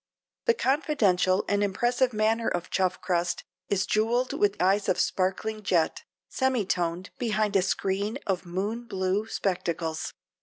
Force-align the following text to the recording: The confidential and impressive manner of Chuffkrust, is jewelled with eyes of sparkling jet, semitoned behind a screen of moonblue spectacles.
The 0.45 0.55
confidential 0.55 1.45
and 1.47 1.63
impressive 1.63 2.11
manner 2.11 2.47
of 2.47 2.71
Chuffkrust, 2.71 3.43
is 3.69 3.85
jewelled 3.85 4.33
with 4.33 4.59
eyes 4.59 4.89
of 4.89 4.99
sparkling 4.99 5.61
jet, 5.61 6.05
semitoned 6.27 7.11
behind 7.19 7.55
a 7.55 7.61
screen 7.61 8.17
of 8.25 8.41
moonblue 8.41 9.29
spectacles. 9.29 10.15